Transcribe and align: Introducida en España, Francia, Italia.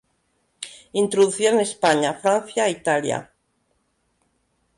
Introducida 0.93 1.51
en 1.51 1.59
España, 1.59 2.15
Francia, 2.15 2.67
Italia. 2.67 3.31